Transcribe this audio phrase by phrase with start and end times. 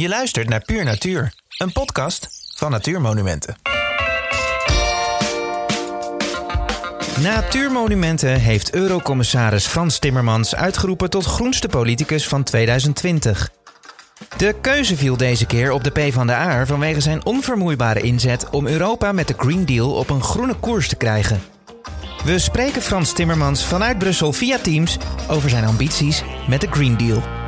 [0.00, 3.56] Je luistert naar Puur Natuur, een podcast van Natuurmonumenten.
[7.22, 13.50] Natuurmonumenten heeft Eurocommissaris Frans Timmermans uitgeroepen tot groenste politicus van 2020.
[14.36, 19.28] De keuze viel deze keer op de PvdA vanwege zijn onvermoeibare inzet om Europa met
[19.28, 21.42] de Green Deal op een groene koers te krijgen.
[22.24, 24.96] We spreken Frans Timmermans vanuit Brussel via Teams
[25.28, 27.39] over zijn ambities met de Green Deal.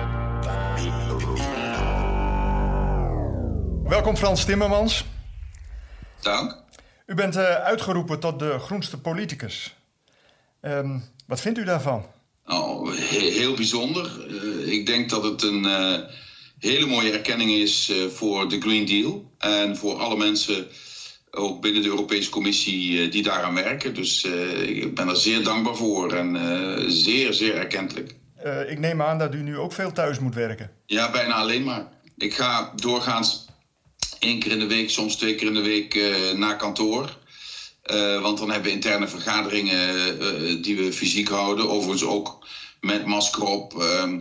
[3.93, 5.05] Welkom Frans Timmermans.
[6.21, 6.57] Dank.
[7.07, 9.77] U bent uh, uitgeroepen tot de groenste politicus.
[10.63, 12.07] Um, wat vindt u daarvan?
[12.47, 14.27] Oh, heel, heel bijzonder.
[14.29, 15.99] Uh, ik denk dat het een uh,
[16.59, 19.31] hele mooie erkenning is voor de Green Deal.
[19.39, 20.67] En voor alle mensen,
[21.31, 23.95] ook binnen de Europese Commissie, die daaraan werken.
[23.95, 24.25] Dus
[24.67, 26.37] ik ben er zeer dankbaar voor en
[26.91, 28.15] zeer, zeer erkentelijk.
[28.69, 30.71] ik neem aan dat u nu ook veel thuis moet werken.
[30.87, 31.89] Ja, bijna alleen maar.
[32.17, 33.51] Ik ga doorgaans
[34.25, 37.19] één keer in de week, soms twee keer in de week uh, naar kantoor.
[37.87, 41.71] Uh, want dan hebben we interne vergaderingen uh, die we fysiek houden.
[41.71, 42.47] Overigens ook
[42.81, 44.19] met masker op, ehm,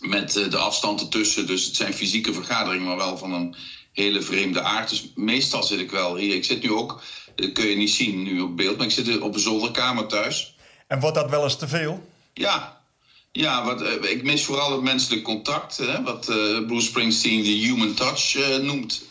[0.00, 1.46] met de afstand ertussen.
[1.46, 3.56] Dus het zijn fysieke vergaderingen, maar wel van een
[3.92, 4.88] hele vreemde aard.
[4.88, 6.34] Dus meestal zit ik wel hier.
[6.34, 7.02] Ik zit nu ook,
[7.34, 10.56] dat kun je niet zien nu op beeld, maar ik zit op een zolderkamer thuis.
[10.86, 12.08] En wordt dat wel eens te veel?
[12.32, 12.77] Ja,
[13.38, 15.76] ja, wat, uh, ik mis vooral het menselijk contact.
[15.76, 19.02] Hè, wat uh, Bruce Springsteen de human touch uh, noemt.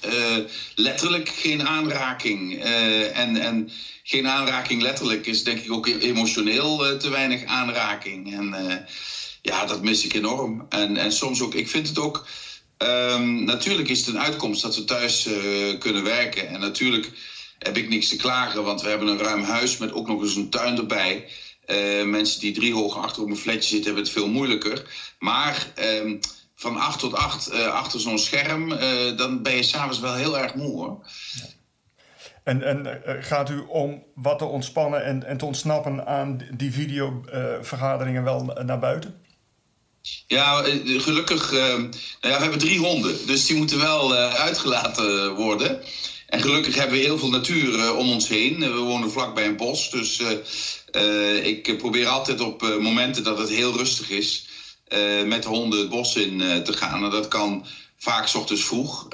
[0.75, 2.64] letterlijk geen aanraking.
[3.14, 3.69] en, en
[4.03, 8.34] geen aanraking letterlijk is denk ik ook emotioneel te weinig aanraking.
[8.34, 8.86] En
[9.42, 10.66] ja, dat mis ik enorm.
[10.69, 12.25] En, en soms ook, ik vind het ook...
[12.78, 15.28] Um, natuurlijk is het een uitkomst dat we thuis
[15.80, 16.47] kunnen werken.
[16.47, 17.12] En natuurlijk
[17.59, 20.36] heb ik niks te klagen, want we hebben een ruim huis met ook nog eens
[20.36, 21.28] een tuin erbij...
[21.68, 24.84] Uh, mensen die drie hoog achter op een flatje zitten, hebben het veel moeilijker.
[25.20, 26.20] Maar uh,
[26.56, 30.38] van acht tot acht uh, achter zo'n scherm, uh, dan ben je s'avonds wel heel
[30.38, 31.00] erg moe hoor.
[31.34, 31.46] Ja.
[32.44, 38.24] En, en gaat u om wat te ontspannen en, en te ontsnappen aan die videovergaderingen
[38.24, 39.22] wel naar buiten?
[40.28, 41.52] Ja, gelukkig.
[41.52, 41.90] nou
[42.22, 45.81] ja, we hebben drie honden, dus die moeten wel uitgelaten worden.
[46.28, 48.60] En gelukkig hebben we heel veel natuur om ons heen.
[48.60, 53.78] we wonen vlakbij een bos, dus uh, ik probeer altijd op momenten dat het heel
[53.78, 54.46] rustig is...
[55.26, 57.04] Met de honden het bos in te gaan.
[57.04, 57.66] En dat kan
[57.98, 59.08] vaak s ochtends vroeg.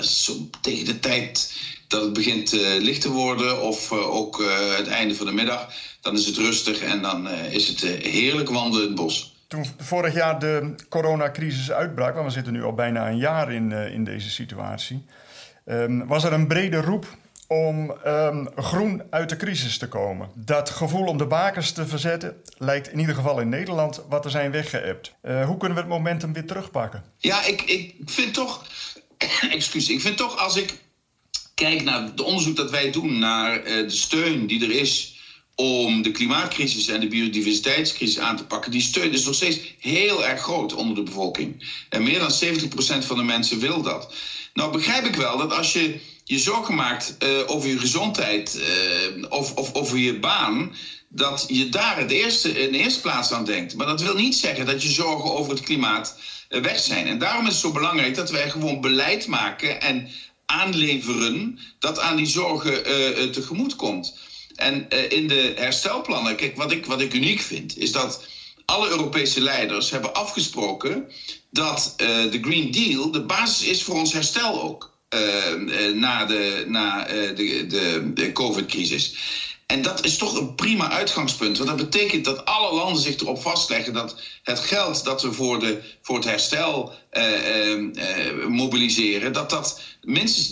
[0.00, 1.52] Zo, tegen de tijd
[1.88, 3.62] dat het begint licht te worden...
[3.62, 4.44] of ook
[4.76, 5.68] het einde van de middag.
[6.00, 9.34] Dan is het rustig en dan is het heerlijk wandelen in het bos.
[9.46, 12.14] Toen vorig jaar de coronacrisis uitbrak...
[12.14, 15.04] want we zitten nu al bijna een jaar in, in deze situatie...
[15.64, 17.06] Um, was er een brede roep
[17.46, 20.30] om um, groen uit de crisis te komen.
[20.34, 24.30] Dat gevoel om de bakers te verzetten lijkt in ieder geval in Nederland wat te
[24.30, 25.14] zijn weggeëpt.
[25.22, 27.04] Uh, hoe kunnen we het momentum weer terugpakken?
[27.18, 28.66] Ja, ik, ik vind toch...
[29.50, 30.74] Excuus, ik vind toch als ik
[31.54, 33.18] kijk naar het onderzoek dat wij doen...
[33.18, 35.13] naar uh, de steun die er is
[35.54, 38.70] om de klimaatcrisis en de biodiversiteitscrisis aan te pakken.
[38.70, 41.76] Die steun is nog steeds heel erg groot onder de bevolking.
[41.88, 44.14] En meer dan 70% van de mensen wil dat.
[44.52, 48.60] Nou begrijp ik wel dat als je je zorgen maakt uh, over je gezondheid
[49.16, 50.74] uh, of, of over je baan,
[51.08, 53.74] dat je daar het eerste, in de eerste plaats aan denkt.
[53.74, 57.06] Maar dat wil niet zeggen dat je zorgen over het klimaat uh, weg zijn.
[57.06, 60.08] En daarom is het zo belangrijk dat wij gewoon beleid maken en
[60.46, 62.82] aanleveren dat aan die zorgen
[63.32, 64.18] tegemoet komt.
[64.54, 68.26] En in de herstelplannen, kijk, wat ik, wat ik uniek vind, is dat
[68.64, 71.06] alle Europese leiders hebben afgesproken
[71.50, 74.92] dat de Green Deal de basis is voor ons herstel ook.
[75.14, 79.14] Uh, na de, na, de, de, de COVID-crisis.
[79.66, 81.56] En dat is toch een prima uitgangspunt.
[81.56, 85.58] Want dat betekent dat alle landen zich erop vastleggen dat het geld dat we voor,
[85.58, 90.50] de, voor het herstel uh, mobiliseren, dat dat minstens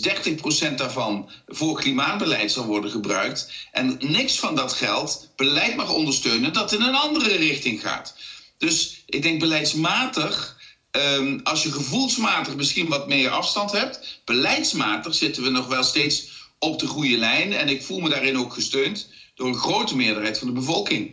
[0.71, 3.51] 30% daarvan voor klimaatbeleid zal worden gebruikt.
[3.71, 8.15] En niks van dat geld beleid mag ondersteunen dat in een andere richting gaat.
[8.57, 10.61] Dus ik denk beleidsmatig
[10.97, 16.29] Um, als je gevoelsmatig misschien wat meer afstand hebt, beleidsmatig zitten we nog wel steeds
[16.63, 17.53] op de goede lijn.
[17.53, 21.11] En ik voel me daarin ook gesteund door een grote meerderheid van de bevolking.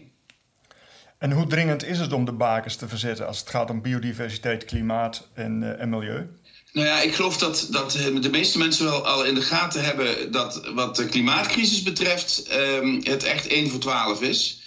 [1.19, 4.64] En hoe dringend is het om de bakens te verzetten als het gaat om biodiversiteit,
[4.64, 6.29] klimaat en, uh, en milieu?
[6.73, 10.32] Nou ja, ik geloof dat, dat de meeste mensen wel al in de gaten hebben
[10.32, 14.61] dat wat de klimaatcrisis betreft um, het echt 1 voor 12 is.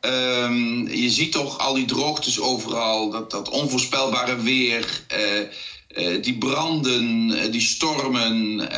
[0.00, 6.38] Um, je ziet toch al die droogtes overal, dat, dat onvoorspelbare weer, uh, uh, die
[6.38, 8.68] branden, uh, die stormen.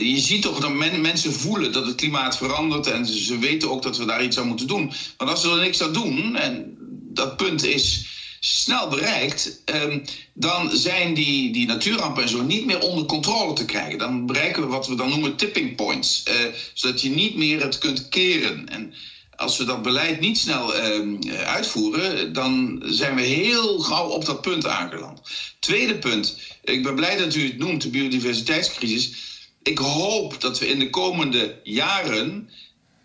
[0.00, 3.82] Je ziet toch dat men, mensen voelen dat het klimaat verandert en ze, weten ook
[3.82, 4.92] dat we daar iets aan moeten doen.
[5.18, 6.76] Maar als we er niks aan doen, en
[7.12, 8.06] dat punt is
[8.40, 9.98] snel bereikt, ehm,
[10.32, 13.98] dan zijn die, die natuurrampen en zo niet meer onder controle te krijgen.
[13.98, 16.34] Dan bereiken we wat we dan noemen tipping points, uh,
[16.74, 18.68] zodat je niet meer het kunt keren.
[18.68, 18.94] En
[19.36, 24.40] als we dat beleid niet snel ehm, uitvoeren, dan zijn we heel gauw op dat
[24.40, 25.20] punt aangeland.
[25.58, 29.33] Tweede punt, ik ben blij dat u het noemt, de biodiversiteitscrisis.
[29.64, 32.50] Ik hoop dat we in de komende jaren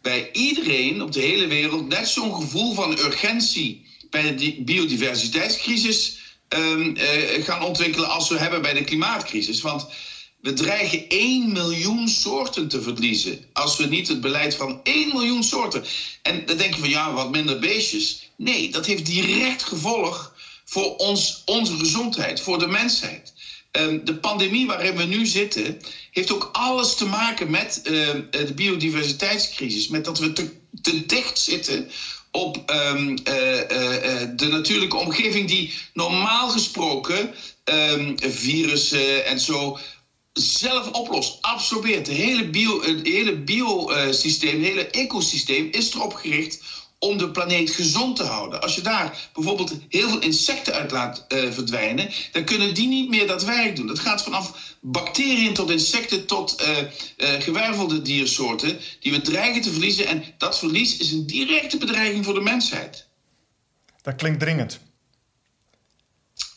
[0.01, 6.17] bij iedereen op de hele wereld net zo'n gevoel van urgentie bij de biodiversiteitscrisis
[6.49, 6.95] um,
[7.43, 9.61] gaan ontwikkelen als we hebben bij de klimaatcrisis.
[9.61, 9.87] Want
[10.41, 15.43] we dreigen 1 miljoen soorten te verliezen als we niet het beleid van 1 miljoen
[15.43, 15.83] soorten.
[16.21, 18.31] En dan denk je van ja, wat minder beestjes.
[18.37, 20.33] Nee, dat heeft direct gevolg
[20.65, 23.33] voor ons, onze gezondheid, voor de mensheid.
[23.71, 25.79] Um, de pandemie waarin we nu zitten,
[26.11, 27.91] heeft ook alles te maken met uh,
[28.31, 29.87] de biodiversiteitscrisis.
[29.87, 30.33] Met dat we
[30.81, 31.89] te, dicht zitten
[32.31, 33.67] op um, uh, uh,
[34.35, 37.33] de natuurlijke omgeving, die normaal gesproken
[38.15, 39.79] virussen en zo
[40.33, 42.07] zelf oplost, absorbeert.
[42.07, 42.83] Het hele, bio,
[43.45, 46.63] biosysteem, het hele ecosysteem is erop gericht
[46.99, 48.61] om de planeet gezond te houden.
[48.61, 53.09] Als je daar bijvoorbeeld heel veel insecten uit laat uh, verdwijnen, dan kunnen die niet
[53.09, 53.87] meer dat werk doen.
[53.87, 59.71] Dat gaat vanaf bacteriën tot insecten tot uh, uh, gewervelde diersoorten die we dreigen te
[59.71, 60.07] verliezen.
[60.07, 63.07] En dat verlies is een directe bedreiging voor de mensheid.
[64.01, 64.79] Dat klinkt dringend.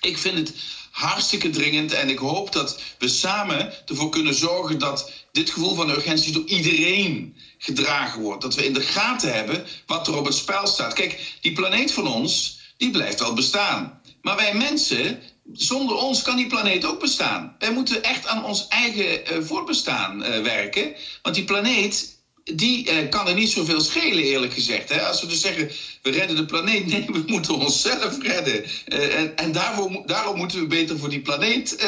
[0.00, 0.55] Ik vind het
[0.93, 5.91] hartstikke dringend en ik hoop dat we samen ervoor kunnen zorgen dat dit gevoel van
[5.91, 8.43] urgentie door iedereen gedragen wordt.
[8.43, 10.93] Dat we in de gaten hebben wat er op het spel staat.
[10.93, 14.00] Kijk, die planeet van ons, die blijft wel bestaan.
[14.23, 15.23] Maar wij mensen,
[15.53, 17.56] zonder ons kan die planeet ook bestaan.
[17.59, 20.94] Wij moeten echt aan ons eigen uh, voortbestaan uh, werken.
[21.23, 24.89] Want die planeet, die uh, kan er niet zoveel schelen, eerlijk gezegd.
[24.89, 25.00] Hè?
[25.00, 25.71] Als we dus zeggen,
[26.03, 26.87] we redden de planeet.
[26.93, 28.65] Nee, we moeten onszelf redden.
[28.87, 31.87] en en daarvoor, daarom moeten we beter voor die planeet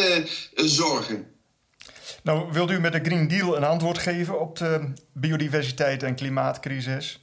[0.54, 1.26] zorgen.
[2.24, 7.18] Nou, wilt u met de Green Deal een antwoord geven op de biodiversiteit en klimaatcrisis?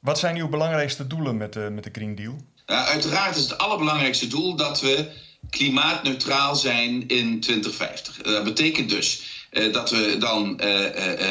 [0.00, 2.36] Wat zijn uw belangrijkste doelen met de, met de Green Deal?
[2.66, 5.10] Ja, uiteraard is het allerbelangrijkste doel dat we
[5.50, 8.16] klimaatneutraal zijn in 2050.
[8.16, 10.84] Dat betekent dus dat we dan uh,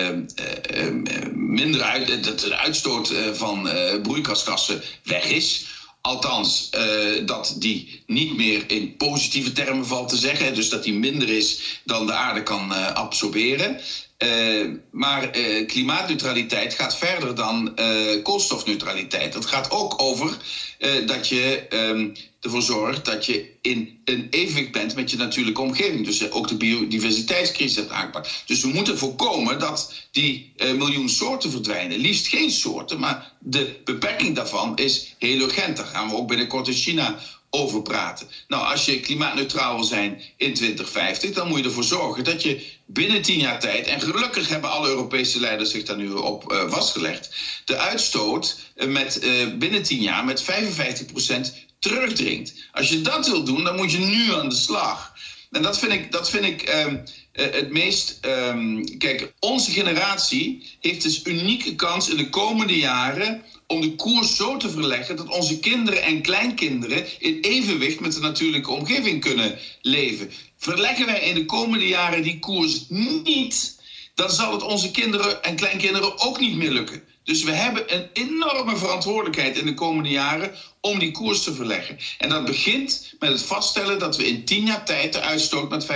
[0.08, 0.92] uh,
[1.34, 3.70] minder uit, dat de uitstoot van
[4.02, 5.66] broeikasgassen weg is.
[6.02, 6.70] Althans,
[7.26, 10.56] dat die niet meer in positieve termen valt te zeggen.
[10.56, 13.80] Dus dat die minder is dan de aarde kan absorberen.
[14.92, 15.30] Maar
[15.68, 17.78] klimaatneutraliteit gaat verder dan
[18.24, 19.34] koolstofneutraliteit.
[19.34, 20.38] Het gaat ook over
[21.06, 26.06] dat je um, ervoor zorgt dat je in een evenwicht bent met je natuurlijke omgeving.
[26.06, 28.44] Dus ook de biodiversiteitscrisis hebt aangepakt.
[28.46, 32.00] Dus we moeten voorkomen dat die uh, miljoen soorten verdwijnen.
[32.00, 35.78] Liefst geen soorten, maar de beperking daarvan is heel urgent.
[35.78, 37.20] Daar gaan we ook binnenkort in China
[37.50, 38.28] over praten.
[38.48, 42.66] Nou, als je klimaatneutraal wil zijn in 2050, dan moet je ervoor zorgen dat je
[42.86, 46.70] binnen tien jaar tijd, en gelukkig hebben alle Europese leiders zich daar nu op uh,
[46.72, 47.30] vastgelegd,
[47.66, 49.20] de uitstoot met,
[49.58, 50.46] binnen tien jaar met 55%
[51.80, 52.54] terugdringt.
[52.72, 55.14] Als je dat wil doen, dan moet je nu aan de slag.
[55.52, 58.20] En dat vind ik, dat vind ik um, het meest.
[58.26, 64.36] Um, kijk, onze generatie heeft dus unieke kans in de komende jaren om de koers
[64.36, 69.58] zo te verleggen dat onze kinderen en kleinkinderen in evenwicht met de natuurlijke omgeving kunnen
[69.82, 70.32] leven.
[70.58, 73.82] Verleggen wij in de komende jaren die koers niet,
[74.16, 77.04] dan zal het onze kinderen en kleinkinderen ook niet meer lukken.
[77.24, 81.98] Dus we hebben een enorme verantwoordelijkheid in de komende jaren om die koers te verleggen.
[82.18, 85.86] En dat begint met het vaststellen dat we in tien jaar tijd de uitstoot met
[85.86, 85.88] 55%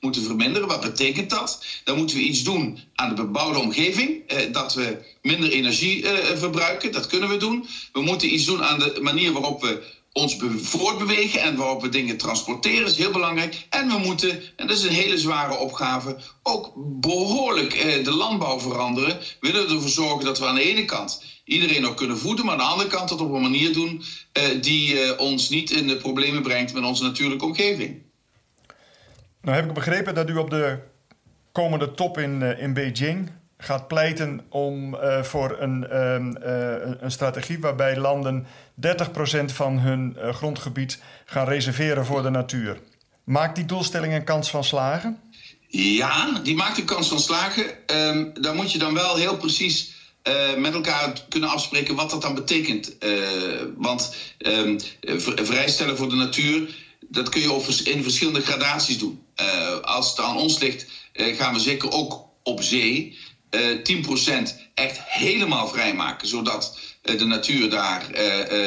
[0.00, 0.68] moeten verminderen.
[0.68, 1.64] Wat betekent dat?
[1.84, 6.36] Dan moeten we iets doen aan de bebouwde omgeving, eh, dat we minder energie eh,
[6.36, 6.92] verbruiken.
[6.92, 7.66] Dat kunnen we doen.
[7.92, 9.82] We moeten iets doen aan de manier waarop we
[10.14, 13.66] ons voortbewegen en waarop we dingen transporteren is heel belangrijk.
[13.70, 18.60] En we moeten, en dat is een hele zware opgave, ook behoorlijk eh, de landbouw
[18.60, 19.18] veranderen.
[19.40, 22.54] We willen ervoor zorgen dat we aan de ene kant iedereen nog kunnen voeden, maar
[22.54, 25.86] aan de andere kant dat op een manier doen eh, die eh, ons niet in
[25.86, 28.02] de problemen brengt met onze natuurlijke omgeving.
[29.40, 30.78] Nou heb ik begrepen dat u op de
[31.52, 37.96] komende top in, uh, in Beijing gaat pleiten om, voor een, uh, een strategie waarbij
[37.96, 42.80] landen 30% van hun grondgebied gaan reserveren voor de natuur.
[43.24, 45.20] Maakt die doelstelling een kans van slagen?
[45.68, 47.64] Ja, die maakt een kans van slagen.
[47.86, 49.94] Um, daar moet je dan wel heel precies
[50.28, 52.96] uh, met elkaar kunnen afspreken wat dat dan betekent.
[53.00, 53.18] Uh,
[53.76, 54.80] want um,
[55.34, 56.74] vrijstellen voor de natuur,
[57.08, 59.22] dat kun je in verschillende gradaties doen.
[59.40, 63.18] Uh, als het aan ons ligt, gaan we zeker ook op zee
[63.56, 63.56] 10%
[64.74, 68.06] echt helemaal vrijmaken, zodat de natuur daar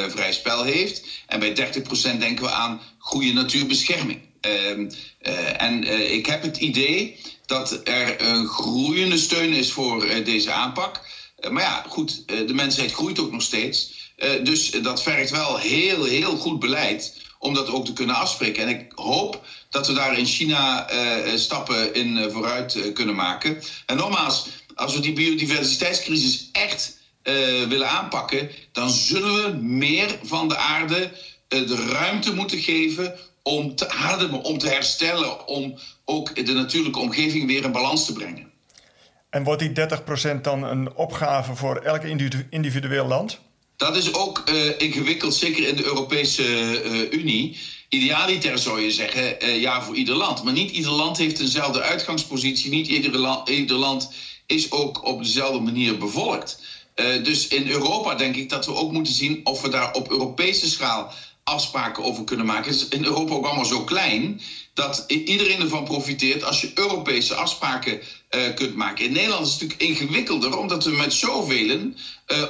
[0.09, 1.03] vrij spel heeft.
[1.27, 1.71] En bij
[2.15, 4.19] 30% denken we aan goede natuurbescherming.
[4.41, 4.89] Ehm,
[5.57, 5.83] en
[6.13, 11.01] ik heb het idee dat er een groeiende steun is voor deze aanpak.
[11.49, 13.93] Maar ja, goed, de mensheid groeit ook nog steeds.
[14.43, 18.63] dus dat vergt wel heel, heel goed beleid om dat ook te kunnen afspreken.
[18.63, 20.87] En ik hoop dat we daar in China
[21.35, 23.61] stappen in vooruit kunnen maken.
[23.85, 26.97] En nogmaals, als we die biodiversiteitscrisis echt
[27.67, 31.11] willen aanpakken, dan zullen we meer van de aarde
[31.47, 37.47] de ruimte moeten geven om te ademen, om te herstellen, om ook de natuurlijke omgeving
[37.47, 38.46] weer in balans te brengen.
[39.29, 39.71] En wordt die
[40.37, 42.03] 30% dan een opgave voor elk
[42.49, 43.39] individueel land?
[43.75, 46.43] Dat is ook ingewikkeld, zeker in de Europese
[47.11, 47.57] Unie.
[47.89, 50.43] Idealiter zou je zeggen, uh, ja, voor ieder land.
[50.43, 52.71] Maar niet ieder land heeft dezelfde uitgangspositie.
[52.71, 54.13] Niet ieder, land, ieder land
[54.45, 56.61] is ook op dezelfde manier bevolkt.
[57.23, 60.69] Dus in Europa denk ik dat we ook moeten zien of we daar op Europese
[60.69, 61.13] schaal
[61.47, 62.71] afspraken over kunnen maken.
[62.71, 64.41] Het is in Europa ook allemaal zo klein
[64.73, 68.01] dat iedereen ervan profiteert als je Europese afspraken
[68.35, 69.05] uh, kunt maken.
[69.05, 71.91] In Nederland is het natuurlijk ingewikkelder, omdat we met zoveel uh,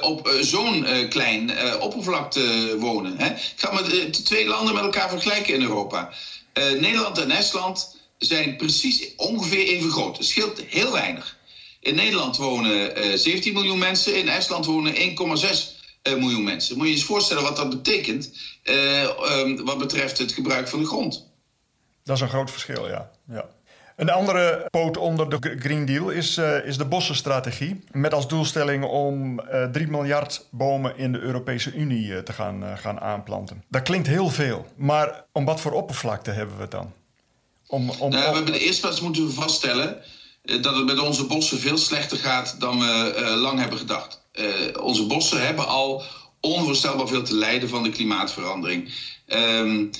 [0.00, 1.50] op uh, zo'n klein
[1.80, 3.18] oppervlakte wonen.
[3.18, 3.26] Hè.
[3.26, 6.12] Ik ga met twee landen met elkaar vergelijken in Europa.
[6.54, 10.16] Nederland en Estland zijn precies ongeveer even groot.
[10.16, 11.36] Het scheelt heel weinig.
[11.80, 15.77] In Nederland wonen 17 miljoen mensen, in Estland wonen 1,6
[16.16, 16.76] miljoen mensen.
[16.76, 18.30] Moet je je eens voorstellen wat dat betekent
[18.64, 21.26] um, wat betreft het gebruik van de grond.
[22.04, 23.10] Dat is een groot verschil, ja.
[23.28, 23.48] ja.
[23.96, 27.84] Een andere poot onder de Green Deal is, uh, is de bossenstrategie.
[27.92, 32.32] Met als doelstelling om uh, eh, 3 miljard bomen in de Europese Unie uh, te
[32.32, 33.64] gaan, gaan aanplanten.
[33.68, 34.66] Dat klinkt heel veel.
[34.76, 36.92] Maar om wat voor oppervlakte hebben we het dan?
[37.66, 40.02] Om, om, nou, we hebben de eerste plaats moeten we vaststellen
[40.42, 44.20] dat het met onze bossen veel slechter gaat dan we lang hebben gedacht.
[44.80, 46.02] onze bossen hebben al
[46.40, 48.92] onvoorstelbaar veel te lijden van de klimaatverandering.
[49.26, 49.90] Um,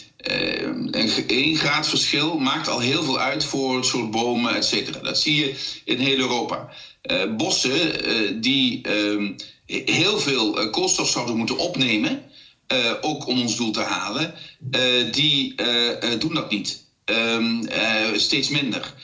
[0.91, 5.01] een 1 graad verschil maakt al heel veel uit voor het soort bomen, et cetera.
[5.01, 5.55] Dat zie je
[5.85, 6.69] in heel Europa.
[7.37, 9.31] Bossen die uh,
[9.67, 12.23] heel veel koolstof zouden moeten opnemen,
[13.01, 14.35] ook om ons doel te halen,
[15.11, 15.55] die
[16.19, 16.87] doen dat niet.
[17.05, 17.63] Ehm,
[18.17, 18.95] steeds minder.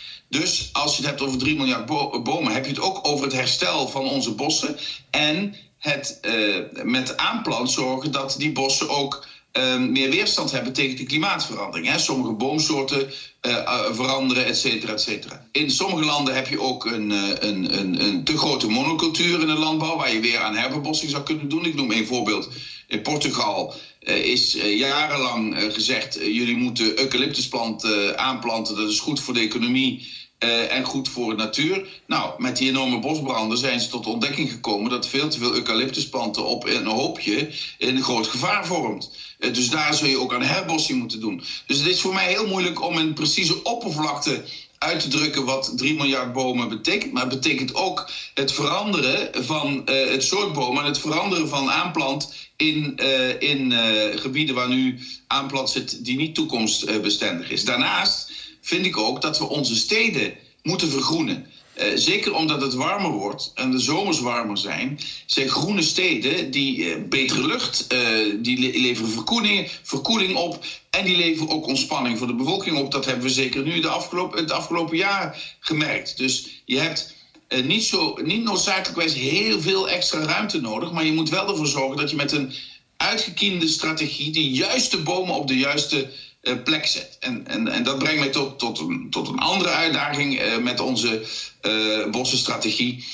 [0.40, 3.24] Dus als je het hebt over 3 miljard bo bomen, heb je het ook over
[3.24, 4.76] het herstel van onze bossen
[5.10, 6.20] en het
[6.82, 11.88] met aanplant zorgen dat die bossen ook Ehm, meer weerstand hebben tegen de klimaatverandering.
[11.88, 11.98] Hè.
[11.98, 13.10] Sommige boomsoorten
[13.42, 15.46] uh, veranderen, et cetera, et cetera.
[15.52, 19.46] In sommige landen heb je ook een, uh, een, een, een, te grote monocultuur in
[19.46, 19.96] de landbouw...
[19.96, 21.64] waar je weer aan herbebossing zou kunnen doen.
[21.64, 22.48] Ik noem een voorbeeld.
[22.86, 26.14] In Portugal is jarenlang gezegd...
[26.14, 28.76] jullie moeten eucalyptusplanten aanplanten.
[28.76, 30.06] Dat is goed voor de economie...
[30.44, 31.86] Uh, en goed voor de natuur.
[32.06, 35.54] Nou, met die enorme bosbranden zijn ze tot de ontdekking gekomen dat veel te veel
[35.54, 39.10] eucalyptusplanten op een hoopje een groot gevaar vormt.
[39.38, 41.42] Uh, dus daar zul je ook aan herbossing moeten doen.
[41.66, 44.44] Dus het is voor mij heel moeilijk om een precieze oppervlakte
[44.78, 47.12] uit te drukken wat 3 miljard bomen betekent.
[47.12, 51.70] Maar het betekent ook het veranderen van uh, het soort bomen en het veranderen van
[51.70, 52.96] aanplant in,
[53.38, 53.72] in
[54.18, 57.64] gebieden waar nu aanplant zit die niet toekomstbestendig is.
[57.64, 58.33] Daarnaast
[58.64, 61.46] vind ik ook dat we onze steden moeten vergroenen.
[61.78, 66.76] Uh, zeker omdat het warmer wordt en de zomers warmer zijn, zijn groene steden die
[66.76, 67.98] uh, betere lucht, uh,
[68.36, 72.90] die leveren verkoeling, verkoeling op en die leveren ook ontspanning voor de bevolking op.
[72.92, 76.16] Dat hebben we zeker nu de afgelopen, het afgelopen jaar gemerkt.
[76.16, 77.14] Dus je hebt
[77.64, 78.48] niet, zo, niet
[79.14, 82.52] heel veel extra ruimte nodig, maar je moet wel ervoor zorgen dat je met een
[82.96, 86.10] uitgekiende strategie de juiste bomen op de juiste
[86.44, 87.16] uh, plek zet.
[87.20, 90.80] En, en, en dat brengt mij tot, tot, een, tot een andere uitdaging uh, met
[90.80, 91.20] onze
[91.62, 93.04] uh, bossenstrategie.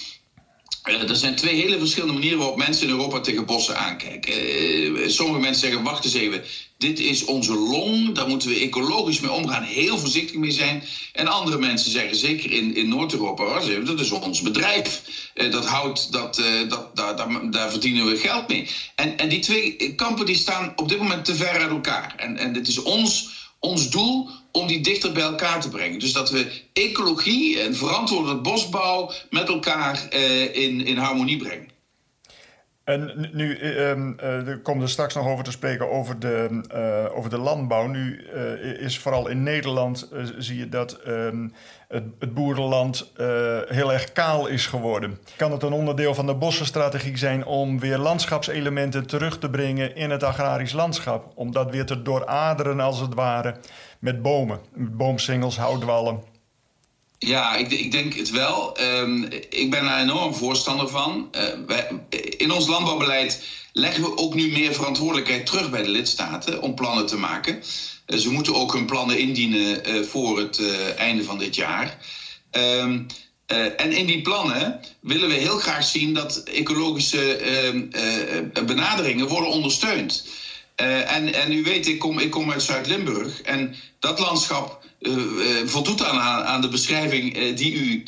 [0.82, 5.10] Er zijn twee hele verschillende manieren waarop mensen in Europa tegen bossen aankijken.
[5.12, 6.44] sommige mensen zeggen: wacht eens even,
[6.78, 10.82] dit is onze long, daar moeten we ecologisch mee omgaan, heel voorzichtig mee zijn.
[11.12, 15.02] En andere mensen zeggen, zeker in, in Noord-Europa, dat is ons bedrijf.
[15.34, 18.66] dat houdt, dat, dat, daar, daar, daar, verdienen we geld mee.
[18.94, 22.14] En, en die twee kampen die staan op dit moment te ver uit elkaar.
[22.16, 23.28] En, en het is ons,
[23.60, 25.98] ons doel om die dichter bij elkaar te brengen.
[25.98, 30.12] Dus dat we ecologie en verantwoorde bosbouw met elkaar
[30.52, 31.69] in, in harmonie brengen.
[32.90, 37.30] En nu um, uh, komen er straks nog over te spreken over de, uh, over
[37.30, 37.86] de landbouw.
[37.86, 41.52] Nu uh, is vooral in Nederland, zie je dat um,
[41.88, 43.12] het, het, boerenland
[43.68, 45.18] heel erg kaal is geworden.
[45.36, 50.10] Kan het een onderdeel van de bossenstrategie zijn om weer landschapselementen terug te brengen in
[50.10, 51.32] het agrarisch landschap?
[51.34, 53.54] Om dat weer te dooraderen als het ware
[53.98, 56.29] met bomen, boomsingels, houtwallen?
[57.26, 58.76] Ja, ik, ik, denk het wel.
[58.76, 61.28] Ehm, ik ben daar enorm voorstander van.
[61.32, 61.86] Uh, wij,
[62.36, 67.06] in ons landbouwbeleid leggen we ook nu meer verantwoordelijkheid terug bij de lidstaten om plannen
[67.06, 67.62] te maken.
[68.06, 70.60] Uh, ze moeten ook hun plannen indienen uh, voor het
[70.96, 71.98] einde van dit jaar.
[72.50, 73.06] Um,
[73.76, 80.24] en in die plannen willen we heel graag zien dat ecologische ehm, benaderingen worden ondersteund.
[80.80, 85.20] En, en u weet, ik kom, ik kom uit Zuid-Limburg en dat landschap uh,
[85.64, 88.02] voldoet aan, aan de beschrijving die u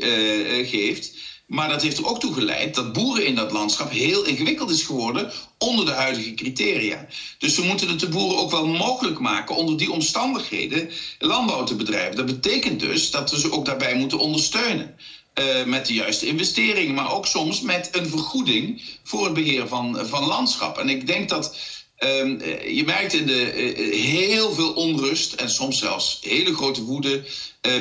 [0.65, 1.31] geeft.
[1.47, 4.83] Maar dat heeft er ook toe geleid dat boeren in dat landschap heel ingewikkeld is
[4.83, 7.07] geworden onder de huidige criteria.
[7.39, 11.75] Dus we moeten het de boeren ook wel mogelijk maken onder die omstandigheden landbouw te
[11.75, 12.17] bedrijven.
[12.17, 14.95] Dat betekent dus dat we ze ook daarbij moeten ondersteunen.
[15.65, 20.25] Met de juiste investeringen, maar ook soms met een vergoeding voor het beheer van, van
[20.25, 20.79] landschap.
[20.79, 21.57] En ik denk dat
[22.05, 27.25] Um, je merkt in de, uh, heel veel onrust en soms zelfs hele grote woede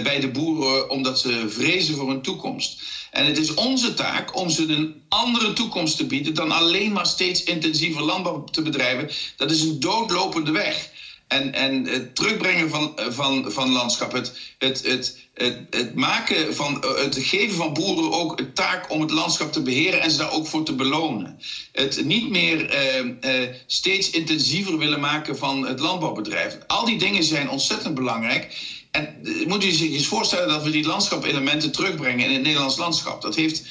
[0.03, 2.81] bij de boeren omdat ze vrezen voor hun toekomst.
[3.11, 7.05] En het is onze taak om ze een andere toekomst te bieden dan alleen maar
[7.05, 9.09] steeds intensiever landbouw te bedrijven.
[9.35, 10.89] Dat is een doodlopende weg.
[11.31, 15.17] En, en het terugbrengen van, van, van landschap, het, het, het,
[15.69, 20.01] het, maken van, het geven van boeren ook een taak om het landschap te beheren
[20.01, 21.39] en ze daar ook voor te belonen.
[21.71, 26.57] Het niet meer eh, eh, steeds intensiever willen maken van het landbouwbedrijf.
[26.67, 28.55] Al die dingen zijn ontzettend belangrijk.
[28.91, 32.77] En uh, moet u zich eens voorstellen dat we die landschapelementen terugbrengen in het Nederlands
[32.77, 33.21] landschap.
[33.21, 33.63] Dat heeft,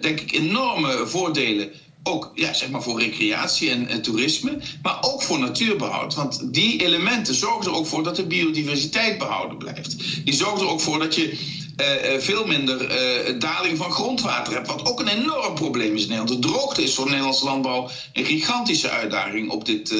[0.00, 1.72] denk ik, enorme voordelen
[2.08, 6.14] ook ja, zeg maar voor recreatie en, en, toerisme, maar ook voor natuurbehoud.
[6.14, 10.24] Want die elementen zorgen er ook voor dat de biodiversiteit behouden blijft.
[10.24, 14.66] Die zorgen er ook voor dat je uh, veel minder uh, daling van grondwater hebt.
[14.66, 16.42] Wat ook een enorm probleem is in Nederland.
[16.42, 19.94] De droogte is voor Nederlandse landbouw een gigantische uitdaging op dit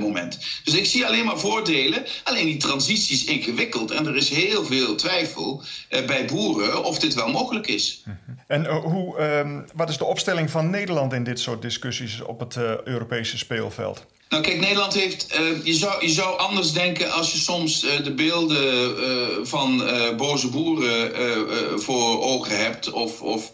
[0.00, 0.38] moment.
[0.64, 2.04] Dus ik zie alleen maar voordelen.
[2.24, 3.90] Alleen die transitie is ingewikkeld.
[3.90, 8.02] En er is heel veel twijfel bij boeren of dit wel mogelijk is.
[8.46, 12.56] En hoe, um, wat is de opstelling van Nederland in dit soort discussies op het
[12.84, 14.06] Europese speelveld?
[14.28, 15.26] Nou kijk, Nederland heeft.
[15.38, 19.82] Uh, je, zou, je zou anders denken als je soms uh, de beelden uh, van
[20.16, 22.90] boze boeren voor ogen hebt.
[22.90, 23.52] Of, of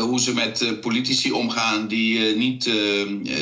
[0.00, 2.64] hoe ze met politici omgaan die, niet,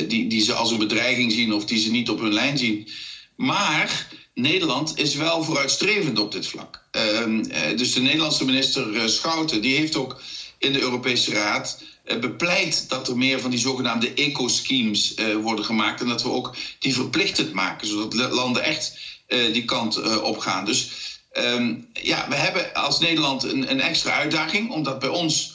[0.07, 2.88] die, die ze als een bedreiging zien of die ze niet op hun lijn zien.
[3.37, 6.83] Maar Nederland is wel vooruitstrevend op dit vlak.
[6.90, 7.42] Ehm,
[7.77, 10.20] dus de Nederlandse minister Schouten die heeft ook
[10.64, 15.64] in de Europese Raad eh, bepleit dat er meer van die zogenaamde eco-schemes uh, worden
[15.64, 16.00] gemaakt.
[16.00, 18.98] En dat we ook die verplichtend maken, zodat landen echt
[19.29, 20.64] uh, die kant op gaan.
[20.64, 20.90] Dus
[21.33, 25.53] um, ja, we hebben als Nederland een, een extra uitdaging, omdat bij ons.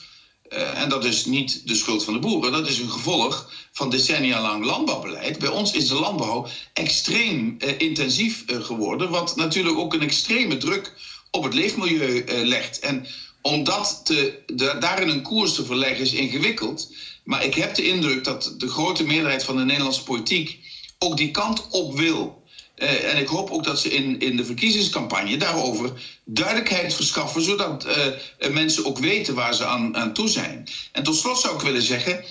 [0.50, 4.42] en dat is niet de schuld van de boeren, dat is een gevolg van decennia
[4.42, 5.40] lang landbouwbeleid.
[5.40, 10.94] Bij ons is de landbouw extreem intensief geworden, wat natuurlijk ook een extreme druk
[11.32, 12.80] op het leefmilieu legt.
[12.80, 13.06] En
[13.42, 16.92] om dat te, de, daarin een koers te verleggen is ingewikkeld.
[17.24, 20.60] Maar ik heb de indruk dat de grote meerderheid van de Nederlandse politiek
[21.00, 22.44] ook die kant op wil.
[22.76, 25.92] Uh, en ik hoop ook dat ze in, in de verkiezingscampagne daarover
[26.24, 30.68] duidelijkheid verschaffen, zodat uh, mensen ook weten waar ze aan, aan toe zijn.
[30.92, 32.24] En tot slot zou ik willen zeggen.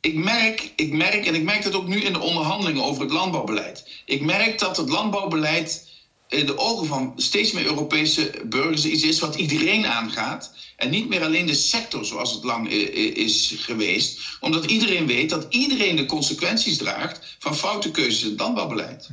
[0.00, 3.10] Ik merk, ik merk, en ik merk dat ook nu in de onderhandelingen over het
[3.10, 3.84] landbouwbeleid.
[4.04, 5.91] Ik merk dat het landbouwbeleid
[6.32, 10.52] in de ogen van steeds meer Europese burgers iets is wat iedereen aangaat.
[10.76, 14.20] En niet meer alleen de sector zoals het lang is geweest.
[14.40, 19.08] Omdat iedereen weet dat iedereen de consequenties draagt van foute keuzes in het landbouwbeleid.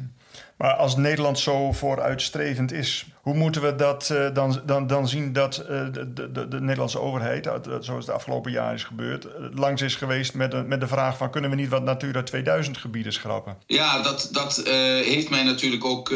[0.60, 5.34] Maar als Nederland zo vooruitstrevend is, hoe moeten we dat uh, dan, dan, dan zien
[5.34, 9.82] dat uh, de, de, de, Nederlandse overheid, uh, zoals de afgelopen jaren is gebeurd, langs
[9.82, 13.14] is geweest met de, met de vraag van kunnen we niet wat Natura 2000 gebieden
[13.14, 13.58] schrappen?
[13.68, 14.62] Ja, dat, dat
[15.04, 16.08] heeft mij natuurlijk ook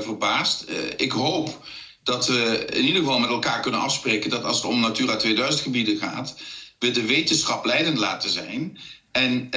[0.00, 0.64] verbaasd.
[0.96, 1.64] ik hoop
[2.02, 5.62] dat we in ieder geval met elkaar kunnen afspreken dat als het om Natura 2000
[5.62, 6.36] gebieden gaat,
[6.78, 8.78] we de wetenschap leidend laten zijn.
[9.10, 9.48] En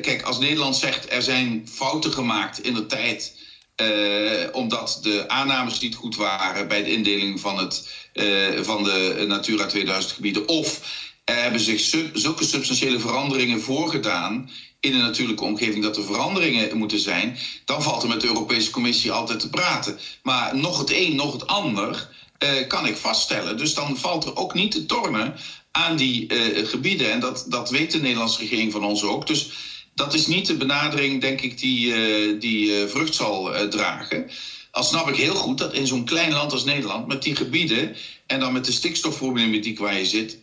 [0.00, 3.40] kijk, als Nederland zegt er zijn fouten gemaakt in de tijd
[3.76, 9.24] uh, omdat de aannames niet goed waren bij de indeling van, het, uh, van de
[9.26, 10.48] Natura 2000 gebieden.
[10.48, 10.80] Of
[11.24, 11.80] er hebben zich
[12.12, 17.38] zulke substantiële veranderingen voorgedaan in de natuurlijke omgeving dat er veranderingen moeten zijn.
[17.64, 19.98] Dan valt er met de Europese Commissie altijd te praten.
[20.22, 22.08] Maar nog het een, nog het ander
[22.38, 23.56] uh, kan ik vaststellen.
[23.56, 25.34] Dus dan valt er ook niet te tornen
[25.70, 26.26] aan die
[26.64, 27.10] gebieden.
[27.10, 29.26] En dat, dat weet de Nederlandse regering van ons ook.
[29.26, 29.50] Dus
[29.94, 34.30] dat is niet de benadering, denk ik, die, uh, die uh, vrucht zal uh, dragen.
[34.70, 37.96] Al snap ik heel goed dat in zo'n klein land als Nederland, met die gebieden
[38.26, 40.38] en dan met de stikstofproblematiek waar je zit,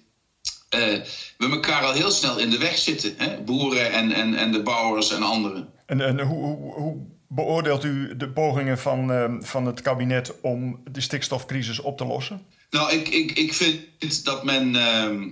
[1.37, 3.13] we elkaar al heel snel in de weg zitten.
[3.17, 3.41] Hè?
[3.41, 5.69] Boeren en, en, en de bouwers en anderen.
[5.85, 11.01] En, en hoe, hoe, hoe beoordeelt u de pogingen van, van het kabinet om de
[11.01, 12.45] stikstofcrisis op te lossen?
[12.69, 14.75] Nou, ik, ik, ik vind dat men.
[14.75, 15.29] Ehm,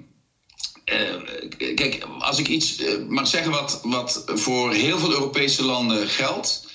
[0.88, 6.08] eh, kijk, als ik iets uh, mag zeggen wat, wat voor heel veel Europese landen
[6.08, 6.65] geldt.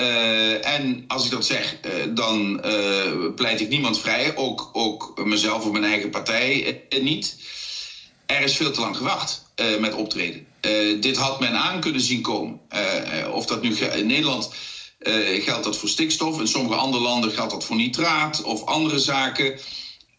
[0.00, 1.76] Uh, en als ik dat zeg,
[2.08, 2.60] dan
[3.34, 7.36] pleit ik niemand vrij, ook, ook mezelf of mijn eigen partij niet.
[8.26, 9.42] Er is veel te lang gewacht
[9.78, 10.46] met optreden.
[11.00, 12.58] dit had men aan kunnen zien komen.
[13.32, 14.50] of dat nu in Nederland
[15.38, 19.58] geldt dat voor stikstof, in sommige andere landen geldt dat voor nitraat of andere zaken.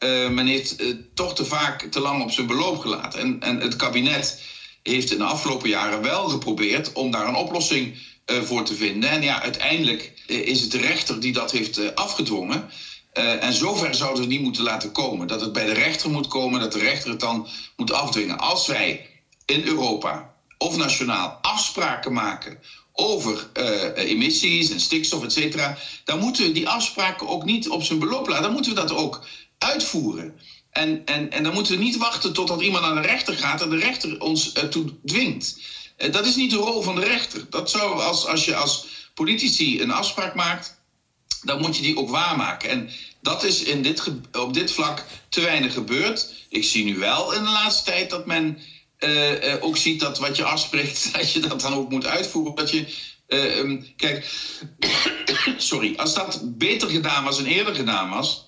[0.06, 3.20] Uh, men heeft uh, toch te vaak te lang op zijn beloop gelaten.
[3.20, 4.41] En, en het kabinet
[4.84, 9.10] heeft in de afgelopen jaren wel geprobeerd om daar een oplossing uh, voor te vinden.
[9.10, 12.70] En ja, uiteindelijk is het de rechter die dat heeft afgedwongen.
[13.15, 15.28] en zover zouden we niet moeten laten komen.
[15.28, 18.38] Dat het bij de rechter moet komen, dat de rechter het dan moet afdwingen.
[18.38, 19.10] Als wij
[19.46, 22.60] in Europa of nationaal afspraken maken
[22.91, 23.50] over
[23.96, 28.28] emissies en stikstof, et cetera, dan moeten we die afspraken ook niet op zijn beloop
[28.28, 28.44] laten.
[28.44, 29.26] Dan moeten we dat ook
[29.65, 30.39] uitvoeren.
[30.69, 33.69] En, en, en dan moeten we niet wachten totdat iemand naar de rechter gaat en
[33.69, 35.60] de rechter ons ertoe dwingt.
[35.97, 37.49] Eh, dat is niet de rol van de rechter.
[37.49, 40.80] Dat zou als, als je als politici een afspraak maakt,
[41.41, 42.69] dan moet je die ook waarmaken.
[42.69, 42.89] En
[43.21, 46.34] dat is in dit, op dit vlak te weinig gebeurd.
[46.49, 48.60] Ik zie nu wel in de laatste tijd dat men
[48.99, 52.56] uh, uh, ook ziet dat wat je afspreekt, dat je dat dan ook moet uitvoeren.
[52.56, 52.86] Dat je,
[53.28, 54.30] um, kijk,
[55.58, 58.45] sorry, als dat beter gedaan was en eerder gedaan was,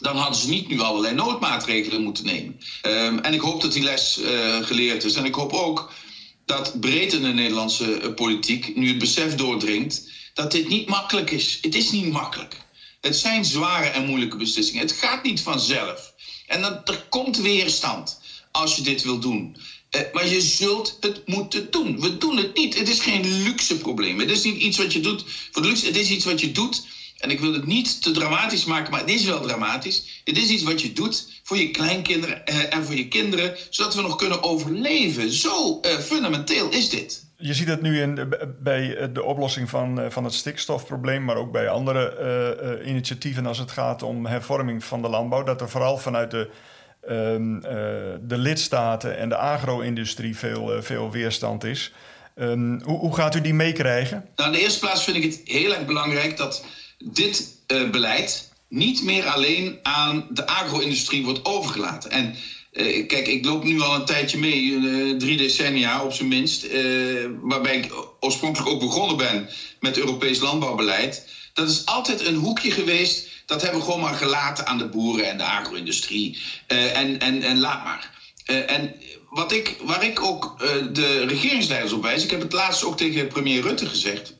[0.00, 2.60] dan hadden ze niet nu allerlei noodmaatregelen moeten nemen.
[2.82, 5.14] Um, en ik hoop dat die les uh, geleerd is.
[5.14, 5.92] En ik hoop ook
[6.44, 11.30] dat breed in de Nederlandse uh, politiek nu het besef doordringt dat dit niet makkelijk
[11.30, 11.58] is.
[11.62, 12.56] Het is niet makkelijk.
[13.00, 14.82] Het zijn zware en moeilijke beslissingen.
[14.82, 16.12] Het gaat niet vanzelf.
[16.46, 19.56] En dan, er komt weerstand als je dit wil doen.
[19.90, 22.00] Uh, maar je zult het moeten doen.
[22.00, 22.78] We doen het niet.
[22.78, 24.18] Het is geen luxe probleem.
[24.18, 25.86] Het is niet iets wat je doet voor de luxe.
[25.86, 26.86] Het is iets wat je doet
[27.18, 30.22] en ik wil het niet te dramatisch maken, maar het is wel dramatisch.
[30.24, 33.94] Het is iets wat je doet voor je kleinkinderen eh, en voor je kinderen, zodat
[33.94, 35.32] we nog kunnen overleven.
[35.32, 37.26] Zo uh, fundamenteel is dit.
[37.36, 41.68] Je ziet het nu in, bij de oplossing van, van het stikstofprobleem, maar ook bij
[41.68, 46.30] andere uh, initiatieven als het gaat om hervorming van de landbouw, dat er vooral vanuit
[46.30, 46.50] de,
[47.00, 47.60] ehm,
[48.28, 51.92] de lidstaten en de agro-industrie veel, veel weerstand is.
[52.34, 54.28] Um, hoe, hoe gaat u die meekrijgen?
[54.36, 56.64] Nou, in de eerste plaats vind ik het heel erg belangrijk dat
[57.04, 62.10] dit uh, beleid niet meer alleen aan de agro-industrie wordt overgelaten.
[62.10, 62.34] En
[62.72, 66.66] uh, kijk, ik loop nu al een tijdje mee, uh, drie decennia op zijn minst,
[67.40, 69.48] waarbij ik oorspronkelijk ook begonnen ben
[69.80, 71.24] met Europees landbouwbeleid.
[71.52, 73.26] Dat is altijd een hoekje geweest.
[73.46, 76.38] Dat hebben we gewoon maar gelaten aan de boeren en de agro-industrie.
[76.66, 78.10] en, en, en laat maar.
[78.44, 78.94] en
[79.30, 80.58] wat ik, waar ik ook
[80.92, 84.34] de regeringsleiders op wijs, ik heb het laatst ook tegen premier Rutte gezegd.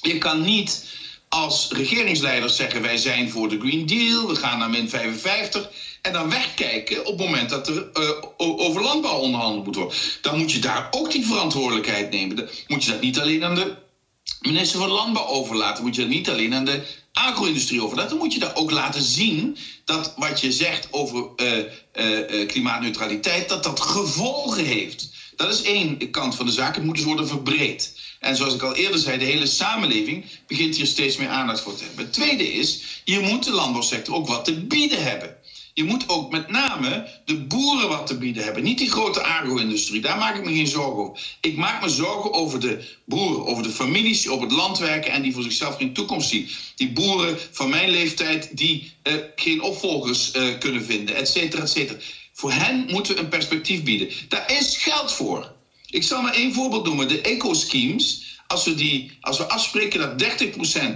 [0.00, 0.84] Je kan niet
[1.30, 5.70] als regeringsleiders zeggen wij zijn voor de Green Deal, we gaan naar min 55.
[6.02, 9.96] En dan wegkijken op het moment dat er uh, over landbouw onderhandeld moet worden.
[10.20, 12.36] Dan moet je daar ook die verantwoordelijkheid nemen.
[12.36, 13.76] Dan moet je dat niet alleen aan de
[14.40, 15.84] minister van Landbouw overlaten.
[15.84, 18.10] Moet je dat niet alleen aan de agro-industrie overlaten.
[18.10, 23.48] Dan moet je daar ook laten zien dat wat je zegt over uh, uh, klimaatneutraliteit,
[23.48, 25.10] dat dat gevolgen heeft.
[25.36, 26.74] Dat is één kant van de zaak.
[26.74, 27.98] Het moet dus worden verbreed.
[28.20, 31.76] En zoals ik al eerder zei, de hele samenleving begint hier steeds meer aandacht voor
[31.76, 32.04] te hebben.
[32.04, 35.36] Het tweede is, je moet de landbouwsector ook wat te bieden hebben.
[35.74, 38.62] Je moet ook met name de boeren wat te bieden hebben.
[38.62, 40.00] Niet die grote agro-industrie.
[40.00, 41.36] Daar maak ik me geen zorgen over.
[41.40, 45.10] Ik maak me zorgen over de boeren, over de families die op het land werken
[45.12, 46.48] en die voor zichzelf geen toekomst zien.
[46.76, 51.70] Die boeren van mijn leeftijd die uh, geen opvolgers uh, kunnen vinden, et cetera, et
[51.70, 51.98] cetera.
[52.32, 54.10] Voor hen moeten we een perspectief bieden.
[54.28, 55.58] Daar is geld voor.
[55.90, 57.08] Ik zal maar één voorbeeld noemen.
[57.08, 58.38] De eco-schemes.
[58.46, 60.42] Als we, die, als we afspreken dat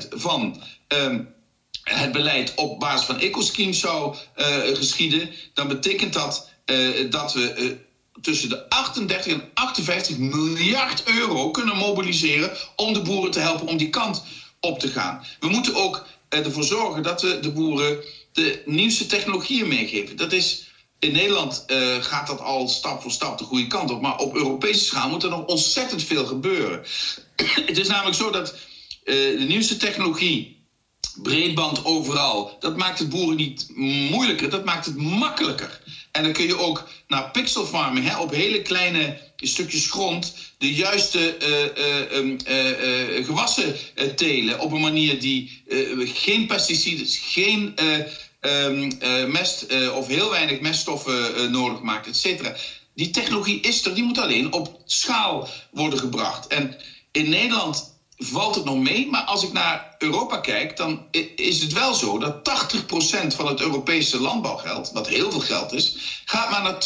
[0.07, 1.35] 30% van um,
[1.83, 7.55] het beleid op basis van eco-schemes zou uh, geschieden, dan betekent dat uh, dat we
[7.59, 7.71] uh,
[8.23, 13.77] tussen de 38 en 58 miljard euro kunnen mobiliseren om de boeren te helpen om
[13.77, 14.25] die kant
[14.61, 15.25] op te gaan.
[15.41, 20.17] We moeten ook ervoor zorgen dat we de boeren de nieuwste technologieën meegeven.
[20.17, 24.01] Dat is in Nederland uh, gaat dat al stap voor stap de goede kant op.
[24.01, 26.85] Maar op Europese schaal moet er nog ontzettend veel gebeuren.
[27.67, 28.55] het is namelijk zo dat
[29.05, 30.63] uh, de nieuwste technologie,
[31.23, 33.67] breedband overal, dat maakt het boeren niet
[34.11, 35.81] moeilijker, dat maakt het makkelijker.
[36.13, 40.75] En dan kun je ook naar pixel farming, hè, op hele kleine stukjes grond, de
[40.75, 42.39] juiste uh, um,
[43.25, 43.77] gewassen
[44.17, 44.61] telen.
[44.61, 45.63] Op een manier die
[45.99, 47.75] geen pesticiden, geen
[48.47, 52.55] um, uh, mest uh, of heel weinig meststoffen uh, nodig maakt, et cetera.
[52.95, 56.47] Die technologie is er, die moet alleen op schaal worden gebracht.
[56.47, 56.77] En
[57.13, 59.07] in Nederland valt het nog mee.
[59.07, 62.37] Maar als ik naar Europa kijk, dan is het wel zo dat
[63.25, 66.85] 80% van het Europese landbouwgeld, wat heel veel geld is, gaat maar naar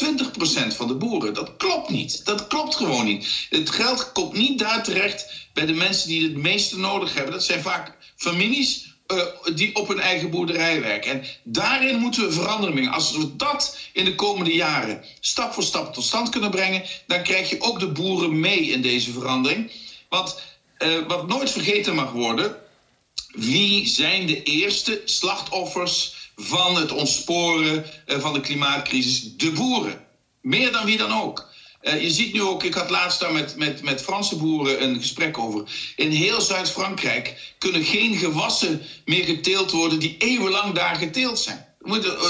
[0.73, 1.35] 20% van de boeren.
[1.35, 2.25] Dat klopt niet.
[2.25, 3.47] Dat klopt gewoon niet.
[3.51, 7.33] Het geld komt niet daar terecht bij de mensen die het meeste nodig hebben.
[7.33, 11.11] Dat zijn vaak families uh, die op hun eigen boerderij werken.
[11.11, 12.93] En daarin moeten we veranderen brengen.
[12.93, 17.23] Als we dat in de komende jaren stap voor stap tot stand kunnen brengen, dan
[17.23, 19.71] krijg je ook de boeren mee in deze verandering.
[20.09, 20.41] Want
[20.79, 22.57] uh, wat nooit vergeten mag worden,
[23.33, 29.37] wie zijn de eerste slachtoffers van het ontsporen uh, van de klimaatcrisis?
[29.37, 30.07] De boeren.
[30.41, 31.47] Meer dan wie dan ook.
[31.83, 34.97] Uh, je ziet nu ook, ik had laatst daar met, met, met Franse boeren een
[34.97, 35.93] gesprek over.
[35.97, 41.68] In heel Zuid-Frankrijk kunnen geen gewassen meer geteeld worden die eeuwenlang daar geteeld zijn.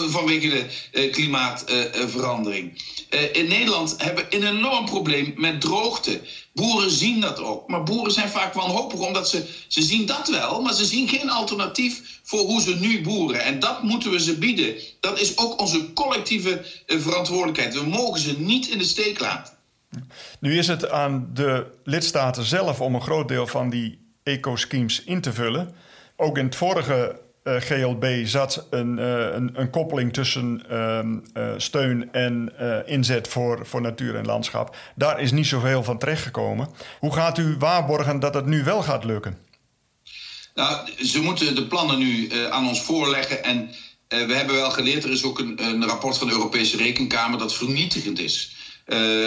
[0.08, 2.82] Vanwege de uh, klimaatverandering.
[3.10, 6.20] Uh, in Nederland hebben we een enorm probleem met droogte.
[6.52, 7.68] Boeren zien dat ook.
[7.68, 11.30] Maar boeren zijn vaak wanhopig omdat ze, ze zien dat wel, maar ze zien geen
[11.30, 13.42] alternatief voor hoe ze nu boeren.
[13.42, 14.74] En dat moeten we ze bieden.
[15.00, 17.74] Dat is ook onze collectieve verantwoordelijkheid.
[17.74, 19.56] We mogen ze niet in de steek laten.
[20.40, 25.20] Nu is het aan de lidstaten zelf om een groot deel van die eco-schemes in
[25.20, 25.74] te vullen.
[26.16, 27.20] Ook in het vorige
[27.58, 32.52] GLB zat een, uh, een, een, koppeling tussen uh, steun en
[32.86, 34.76] inzet voor, voor natuur en landschap.
[34.94, 36.68] Daar is niet zoveel van terechtgekomen.
[36.98, 39.38] Hoe gaat u waarborgen dat het nu wel gaat lukken?
[40.54, 43.44] Nou, ze moeten de plannen nu aan ons voorleggen.
[43.44, 43.70] En
[44.08, 47.54] we hebben wel geleerd, er is ook een, een rapport van de Europese Rekenkamer dat
[47.54, 48.56] vernietigend is.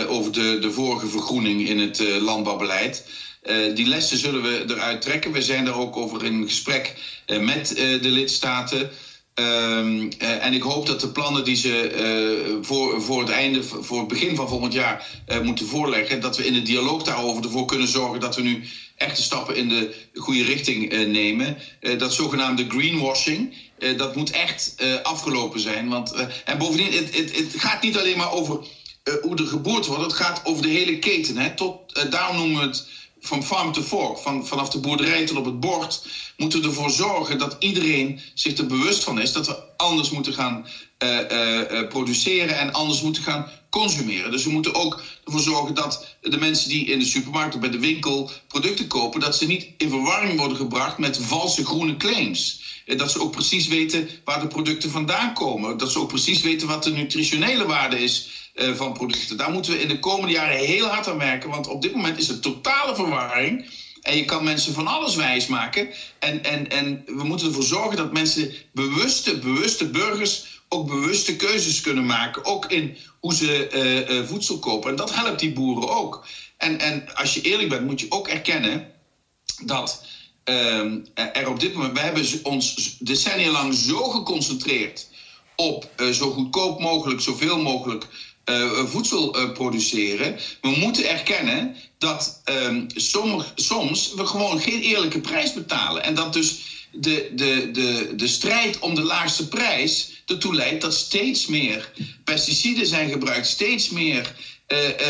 [0.08, 3.06] over de, de vorige vergroening in het landbouwbeleid.
[3.44, 5.32] Uh, die lessen zullen we eruit trekken.
[5.32, 6.94] We zijn er ook over in gesprek
[7.28, 8.90] uh, met uh, de lidstaten.
[9.36, 14.08] Um, en ik hoop dat de plannen die ze voor, voor het einde, voor het
[14.08, 18.20] begin van volgend jaar moeten voorleggen, dat we in de dialoog daarover ervoor kunnen zorgen
[18.20, 18.64] dat we nu
[18.96, 21.58] echte stappen in de goede richting nemen.
[21.98, 23.56] dat zogenaamde greenwashing,
[23.98, 25.88] dat moet echt afgelopen zijn.
[25.88, 26.14] Want,
[26.46, 28.60] en bovendien, het, het, het gaat niet alleen maar over
[29.22, 31.38] hoe er geboerd wordt, het gaat over de hele keten.
[31.38, 31.56] Hè?
[31.56, 32.86] Tot, daarom noemen we het
[33.22, 36.06] van farm to fork, van, vanaf de boerderij tot op het bord,
[36.36, 40.34] moeten we ervoor zorgen dat iedereen zich er bewust van is dat we anders moeten
[40.34, 40.68] gaan
[41.04, 44.32] uh, uh, produceren en anders moeten gaan consumeren.
[44.32, 47.70] Dus we moeten ook ervoor zorgen dat de mensen die in de supermarkt of bij
[47.70, 52.62] de winkel producten kopen, dat ze niet in verwarring worden gebracht met valse groene claims.
[52.98, 55.78] Dat ze ook precies weten waar de producten vandaan komen.
[55.78, 59.38] Dat ze ook precies weten wat de nutritionele waarde is uh, van producten.
[59.38, 61.50] Daar moeten we in de komende jaren heel hard aan werken.
[61.50, 63.70] Want op dit moment is het totale verwarring.
[64.02, 65.90] En je kan mensen van alles wijs maken.
[66.20, 71.82] En, en, en we moeten ervoor zorgen dat mensen bewuste, bewuste burgers ook bewuste keuzes
[71.82, 72.46] kunnen maken.
[72.46, 74.90] Ook in hoe ze uh, uh, voedsel kopen.
[74.90, 76.26] En dat helpt die boeren ook.
[76.58, 78.88] En, en als je eerlijk bent, moet je ook erkennen
[79.66, 80.04] dat
[80.46, 81.94] uh, er op dit moment.
[81.94, 85.08] We hebben ons decennia lang zo geconcentreerd
[85.56, 88.08] op zo goedkoop mogelijk, zoveel mogelijk
[88.46, 90.38] uh, voedsel uh, produceren.
[90.62, 92.88] We moeten erkennen dat um,
[93.56, 96.04] soms we gewoon geen eerlijke prijs betalen.
[96.04, 96.60] En dat dus
[96.92, 101.92] de, de, de, de strijd om de laagste prijs ertoe leidt dat steeds meer
[102.24, 104.36] pesticiden zijn gebruikt, steeds meer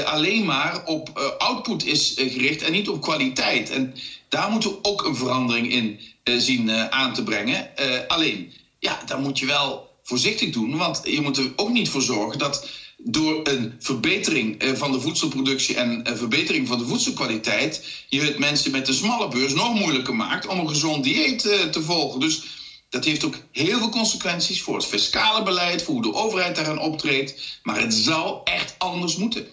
[0.05, 3.69] alleen maar op output is gericht en niet op kwaliteit.
[3.69, 3.93] En
[4.31, 7.69] daar moeten we ook een verandering in zien aan te brengen.
[8.07, 12.01] alleen, ja, daar moet je wel voorzichtig doen, want je moet er ook niet voor
[12.01, 12.67] zorgen dat
[13.03, 18.37] door een verbetering eh, van de voedselproductie en een verbetering van de voedselkwaliteit, je het
[18.37, 22.19] mensen met de smalle beurs nog moeilijker maakt om een gezond dieet eh, te volgen.
[22.19, 22.43] Dus
[22.89, 26.79] dat heeft ook heel veel consequenties voor het fiscale beleid, voor hoe de overheid daaraan
[26.79, 27.59] optreedt.
[27.63, 29.47] Maar het zal echt anders moeten.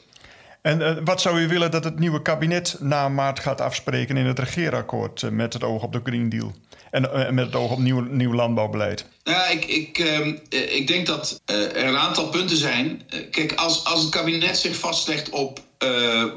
[0.63, 4.27] En uh, wat zou u willen dat het nieuwe kabinet na maart gaat afspreken in
[4.27, 6.55] het regeerakkoord uh, met het oog op de Green Deal?
[6.91, 9.05] En uh, met het oog op nieuw, nieuw landbouwbeleid?
[9.23, 13.03] Ja, ik, ik, ehm, ik denk dat er een aantal punten zijn.
[13.31, 15.61] kijk, als, als het kabinet zich vastlegt op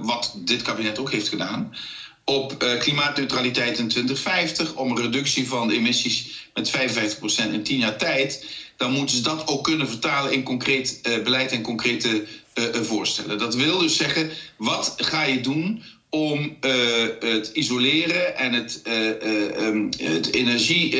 [0.01, 1.75] wat dit kabinet ook heeft gedaan,
[2.25, 7.97] op klimaatneutraliteit in 2050, om een reductie van de emissies met 55% in 10 jaar
[7.97, 8.45] tijd,
[8.77, 12.25] dan moeten ze dat ook kunnen vertalen in concreet beleid en concrete
[12.71, 13.37] voorstellen.
[13.37, 16.71] Dat wil dus zeggen, wat ga je doen om uh,
[17.19, 20.99] het isoleren en het, uh, het energie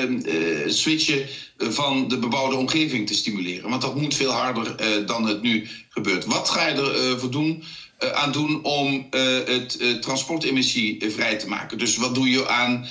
[0.00, 0.22] um,
[0.66, 1.26] switchen
[1.58, 3.70] van de bebouwde omgeving te stimuleren.
[3.70, 6.24] Want dat moet veel harder dan het nu gebeurt.
[6.24, 6.74] Wat ga je
[7.12, 7.64] ervoor doen?
[8.12, 11.78] Aan doen om het transportemissie vrij te maken.
[11.78, 12.86] Dus wat doe je aan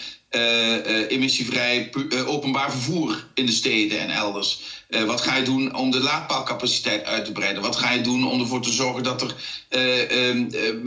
[1.07, 1.89] emissievrij
[2.25, 4.59] openbaar vervoer in de steden en elders?
[5.05, 7.61] wat ga je doen om de laadpaalcapaciteit uit te breiden?
[7.61, 9.35] Wat ga je doen om ervoor te zorgen dat er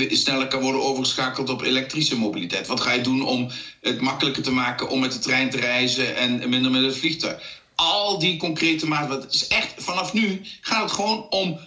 [0.08, 2.66] sneller kan worden overgeschakeld op elektrische mobiliteit?
[2.66, 6.14] Wat ga je doen om het makkelijker te maken om met de trein te reizen
[6.14, 7.60] en minder met het vliegtuig?
[7.74, 9.30] Al die concrete maatregelen.
[9.30, 11.58] Is echt, vanaf nu gaat het gewoon om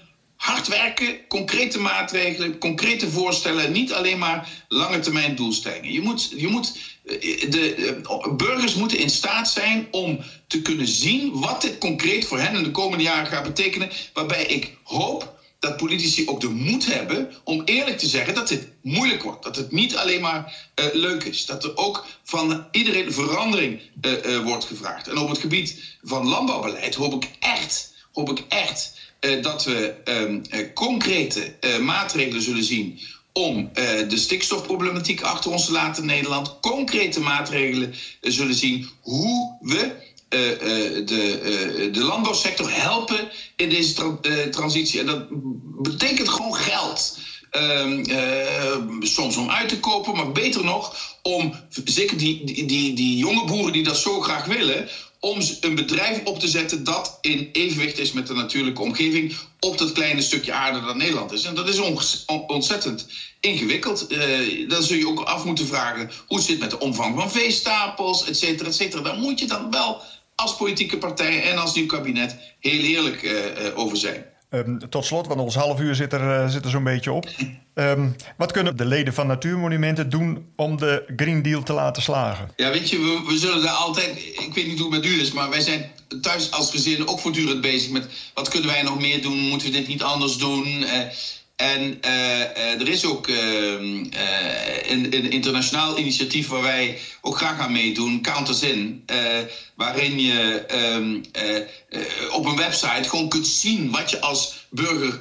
[0.45, 3.71] hard werken, concrete maatregelen, concrete voorstellen.
[3.71, 5.91] Niet alleen maar lange termijn doelstellingen.
[5.91, 8.01] Je moet, je moet, eh, de,
[8.37, 12.63] burgers moeten in staat zijn om te kunnen zien wat dit concreet voor hen in
[12.63, 13.89] de komende jaren gaat betekenen.
[14.13, 18.67] Waarbij ik hoop dat politici ook de moed hebben om eerlijk te zeggen dat dit
[18.81, 19.43] moeilijk wordt.
[19.43, 21.45] Dat het niet alleen maar uh, leuk is.
[21.45, 23.81] Dat er ook van iedereen verandering
[24.43, 25.07] wordt gevraagd.
[25.07, 29.04] En op het gebied van landbouwbeleid hoop ik echt, hoop ik echt
[29.41, 30.41] dat we um,
[30.73, 32.99] concrete maatregelen zullen zien
[33.33, 33.69] om
[34.07, 36.59] de stikstofproblematiek achter ons te laten in Nederland.
[36.61, 39.91] Concrete maatregelen zullen zien hoe we
[40.29, 44.19] de, de landbouwsector helpen in deze tra
[44.51, 44.99] transitie.
[44.99, 45.27] En dat
[45.81, 47.17] betekent gewoon geld.
[47.51, 51.53] Uh, soms om uit te kopen, maar beter nog om,
[51.85, 54.89] zeker die, die, die jonge boeren die dat zo graag willen,
[55.25, 59.77] om een bedrijf op te zetten dat in evenwicht is met de natuurlijke omgeving op
[59.77, 61.43] dat kleine stukje aarde dat Nederland is.
[61.43, 61.79] En dat is
[62.47, 63.07] ontzettend
[63.39, 64.11] ingewikkeld.
[64.11, 67.31] Uh, dan zul je ook af moeten vragen hoe het zit met de omvang van
[67.31, 69.01] veestapels, et cetera, et cetera.
[69.01, 70.01] Daar moet je dan wel
[70.35, 74.25] als politieke partij en als nieuw kabinet heel eerlijk uh, over zijn.
[74.49, 77.29] Um, tot slot, want ons half uur zit er, zit er zo'n beetje op.
[77.73, 82.51] Um, wat kunnen de leden van Natuurmonumenten doen om de Green Deal te laten slagen?
[82.55, 84.17] Ja, weet je, we, we zullen daar altijd...
[84.17, 87.19] Ik weet niet hoe het met u is, maar wij zijn thuis als gezin ook
[87.19, 88.07] voortdurend bezig met...
[88.33, 89.37] wat kunnen wij nog meer doen?
[89.37, 90.67] Moeten we dit niet anders doen?
[90.81, 90.89] Uh,
[91.55, 94.11] en uh, er is ook uh, een,
[94.89, 99.03] een, internationaal initiatief waar wij ook graag aan meedoen, Counters In,
[99.75, 101.21] waarin je um,
[102.31, 105.19] op een website gewoon kunt zien wat je als burger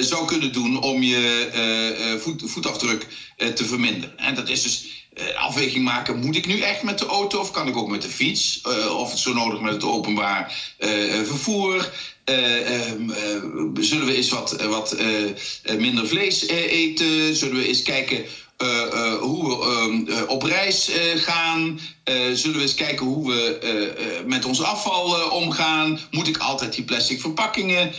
[0.00, 3.06] zou kunnen doen om je voet, voetafdruk
[3.54, 4.18] te verminderen.
[4.18, 7.68] En dat is dus afweging maken, moet ik nu echt met de auto of kan
[7.68, 8.60] ik ook met de fiets?
[8.90, 10.74] of het zo nodig met het openbaar
[11.24, 11.90] vervoer?
[12.30, 12.34] Uh,
[13.80, 14.96] zullen we eens wat, wat
[15.78, 17.36] minder vlees eten?
[17.36, 18.24] Zullen we eens kijken
[19.20, 19.58] hoe
[20.04, 21.80] we op reis gaan?
[22.32, 26.00] zullen we eens kijken hoe we met ons afval omgaan?
[26.10, 27.92] Moet ik altijd die plastic verpakkingen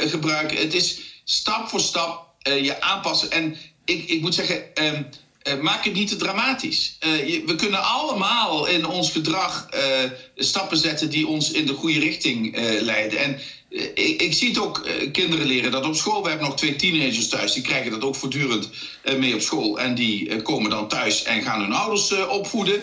[0.00, 0.56] gebruiken?
[0.56, 3.30] Het is stap voor stap je aanpassen.
[3.30, 4.74] En ik, ik moet zeggen.
[4.74, 5.02] Ehm,
[5.60, 6.96] maak het niet te dramatisch.
[7.00, 9.68] Je, we kunnen allemaal in ons gedrag
[10.36, 13.18] stappen zetten die ons in de goede richting leiden.
[13.18, 13.38] En
[13.72, 16.22] ik, ik, zie het ook, uh, kinderen leren dat op school.
[16.22, 18.70] We hebben nog twee teenagers thuis, die krijgen dat ook voortdurend
[19.04, 19.78] uh, mee op school.
[19.78, 22.80] En die komen dan thuis en gaan hun ouders opvoeden.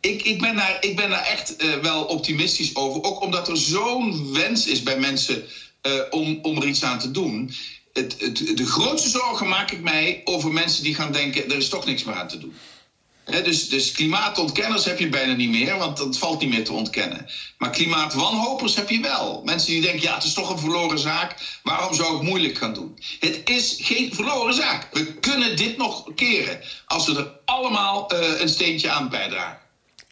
[0.00, 3.02] ik, ik, ben daar, ik ben daar echt wel optimistisch over.
[3.02, 5.42] Ook omdat er zo'n wens is bij mensen
[6.10, 7.50] om, om er iets aan te doen.
[7.92, 11.68] Het, het, de grootste zorgen maak ik mij over mensen die gaan denken: er is
[11.68, 12.54] toch niks meer aan te doen
[13.30, 17.26] dus, dus klimaatontkenners heb je bijna niet meer, want dat valt niet meer te ontkennen.
[17.58, 19.42] Maar klimaatwanhopers heb je wel.
[19.44, 21.34] Mensen die denken, ja, het is toch een verloren zaak.
[21.62, 22.98] Waarom zou ik moeilijk gaan doen?
[23.20, 24.88] Het is geen verloren zaak.
[24.92, 29.58] We kunnen dit nog keren als we er allemaal uh, een steentje aan bijdragen.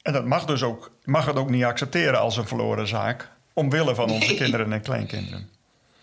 [0.03, 3.95] En dat mag dus ook, mag het ook niet accepteren als een verloren zaak, omwille
[3.95, 4.37] van onze Nee.
[4.37, 5.51] kinderen en kleinkinderen.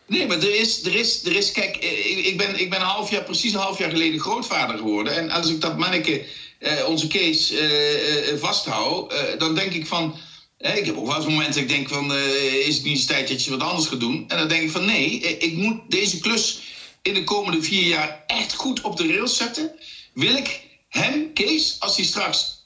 [0.08, 2.80] Nee, maar er is, er is, er is kijk, eh, ik, ik ben, ik ben
[2.80, 5.16] een half jaar, precies een half jaar geleden grootvader geworden.
[5.16, 6.26] En als ik dat manneke,
[6.66, 10.16] eh, onze Kees, eh, eh, vasthoud, eh, dan denk ik van...
[10.58, 12.14] ik heb ook wel eens momenten dat ik denk van,
[12.66, 14.26] is het niet eens tijd dat je wat anders gaat doen?
[14.28, 16.60] En dan denk ik van, nee, ik moet deze klus
[17.02, 19.72] in de komende vier jaar echt goed op de rails zetten.
[20.14, 22.62] Wil ik hem, Kees, als hij straks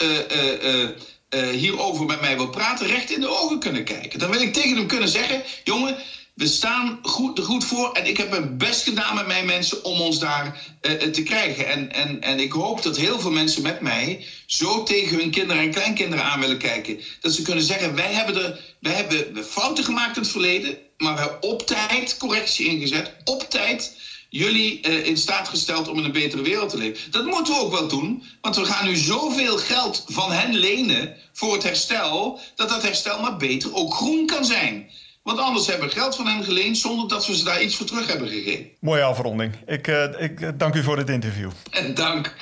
[1.52, 4.20] hierover met mij wil praten, recht in de ogen kunnen kijken.
[4.20, 5.98] Dan wil ik tegen hem kunnen zeggen: jongen,
[6.40, 9.84] we staan goed, er goed voor en ik heb mijn best gedaan met mijn mensen
[9.84, 11.68] om ons daar eh, te krijgen.
[11.68, 15.64] En, en, en ik hoop dat heel veel mensen met mij zo tegen hun kinderen
[15.64, 17.00] en kleinkinderen aan willen kijken.
[17.20, 21.14] Dat ze kunnen zeggen: wij hebben, er, wij hebben fouten gemaakt in het verleden, maar
[21.14, 23.98] we hebben op tijd correctie ingezet, op tijd
[24.30, 27.12] jullie uh, in staat gesteld om in een betere wereld te leven.
[27.12, 31.16] Dat moeten we ook wel doen, want we gaan nu zoveel geld van hen lenen
[31.34, 34.90] voor het herstel, dat dat herstel maar beter ook groen kan zijn.
[35.30, 37.86] Want anders hebben we geld van hen geleend zonder dat we ze daar iets voor
[37.86, 38.70] terug hebben gegeven.
[38.80, 39.54] Mooie afronding.
[39.66, 41.50] Ik, uh, ik uh, dank u voor dit interview.
[41.72, 42.36] En dank,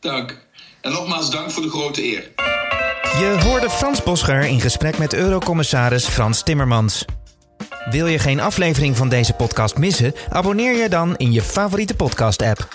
[0.00, 0.46] dank.
[0.80, 2.30] En nogmaals dank voor de grote eer.
[3.18, 7.04] Je hoorde Frans Boscher in gesprek met Eurocommissaris Frans Timmermans.
[7.90, 10.14] Wil je geen aflevering van deze podcast missen?
[10.30, 12.68] Abonneer je dan in je favoriete podcast-app.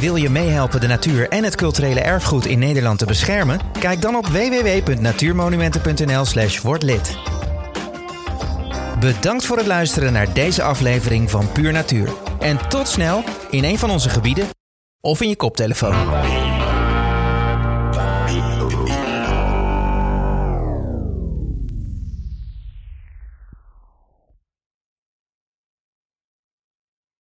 [0.00, 3.60] Wil je meehelpen de natuur en het culturele erfgoed in Nederland te beschermen?
[3.80, 7.16] Kijk dan op www.natuurmonumenten.nl/slash wordlid.
[9.00, 12.12] Bedankt voor het luisteren naar deze aflevering van Puur Natuur.
[12.38, 14.48] En tot snel in een van onze gebieden
[15.00, 16.37] of in je koptelefoon.